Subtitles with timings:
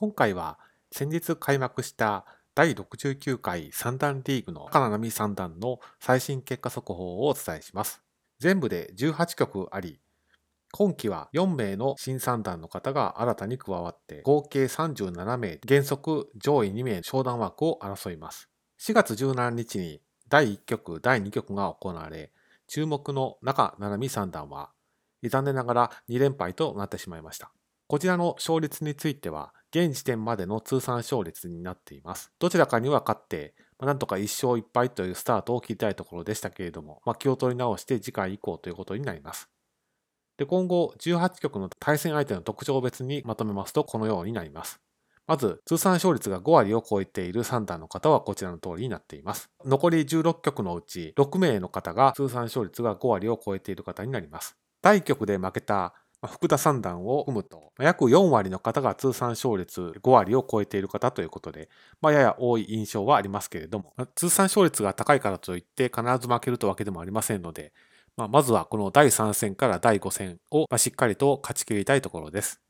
[0.00, 0.60] 今回は
[0.92, 8.00] 先日開幕した第69回三段リーグの赤名波三段の最新結果速報をお伝えします。
[8.38, 9.98] 全部で18局あり、
[10.70, 18.48] 今期は4名の新三段の方が新たに加わって合計37名原則上位2名商談枠を争います。
[18.78, 22.30] 4月17日に第1局、第2局が行われ、
[22.68, 24.70] 注目の中七海三段は
[25.24, 27.50] 残念ながら2連敗となってしまいました。
[27.88, 32.30] こちらの勝率については、現時点までの通算勝率になっています。
[32.38, 39.48] どちらかには勝って、まあ、なんとか1勝1敗というスタートを切りたいところでしたけれども、まあ、気を取り直して次回以降ということになります。
[40.36, 44.80] で今後、18局の対戦相手の特徴別にまとめますと、このようになります。
[45.26, 49.48] まず、通算勝率が5割を超えている3段の方はこちらの通りになっています。
[49.64, 54.58] 残り16局のうち6名の方が通算勝率が5割を超えている方になります。
[54.82, 55.94] 第1局で負けた
[56.26, 61.68] 福田三段を含むと、約4割の方が通算勝率5割を超えている方ということで、
[62.00, 67.72] まあ、やや多い印象はありますけれども、通算勝率が高いからといって必ず負けるというわけでもありませんので、
[68.16, 72.60] まあ、まずはこの第3戦から第5戦をしっかりと勝ち切りたいところです。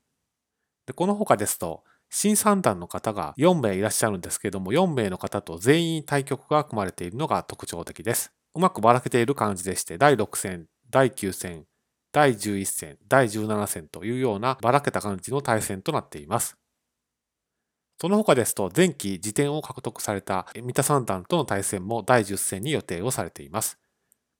[0.85, 8.31] でこの他ですと、新三段の方が4名いらっしゃるんですけれども、4名の方と全員対局が組まれているのが特徴的です。
[8.55, 11.65] うまくばらけている感じでして、第6戦、第9戦、
[12.11, 16.57] 第11戦、第17戦というようなばらけた感じの対戦となっています。
[18.01, 23.77] その他ですと、前期辞典を獲得された三田三段との対戦も第10戦に予定をされています。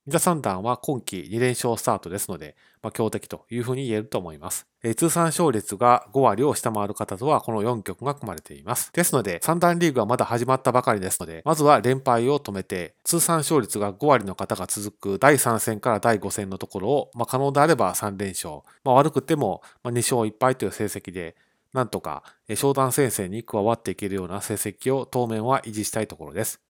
[0.08, 4.66] 三田三段は今季2連勝スタートですので、まあ、強敵というふうに言えると思います。
[4.82, 8.92] えー、通算勝率が5割を下回る方とはこの4局が組まれています。
[8.94, 21.36] ですので、三段リーグはまだ始まったばかりですので、まずは連敗を止めて、通算勝率が5割の方が続く第3戦から第5戦のところを、まあ、可能であれば3連勝、まあ、悪くても2勝1敗という成績で、
[21.74, 22.24] なんとか
[22.56, 26.58] 商談先生に加わっていけるような成績を当面は維持したいところです。